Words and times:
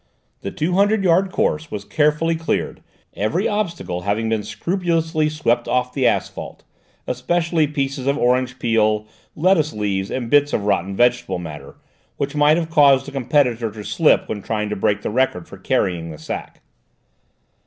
The 0.41 0.49
two 0.49 0.73
hundred 0.73 1.03
yard 1.03 1.31
course 1.31 1.69
was 1.69 1.85
carefully 1.85 2.33
cleared, 2.35 2.81
every 3.13 3.47
obstacle 3.47 4.01
having 4.01 4.29
been 4.29 4.41
scrupulously 4.41 5.29
swept 5.29 5.67
off 5.67 5.93
the 5.93 6.07
asphalte, 6.07 6.63
especially 7.05 7.67
pieces 7.67 8.07
of 8.07 8.17
orange 8.17 8.57
peel, 8.57 9.05
lettuce 9.35 9.73
leaves 9.73 10.09
and 10.09 10.27
bits 10.27 10.53
of 10.53 10.65
rotten 10.65 10.95
vegetable 10.95 11.37
matter, 11.37 11.75
which 12.17 12.33
might 12.35 12.57
have 12.57 12.71
caused 12.71 13.07
a 13.09 13.11
competitor 13.11 13.69
to 13.69 13.83
slip 13.83 14.27
when 14.27 14.41
trying 14.41 14.69
to 14.69 14.75
break 14.75 15.03
the 15.03 15.11
record 15.11 15.47
for 15.47 15.57
carrying 15.59 16.09
the 16.09 16.17
sack. 16.17 16.63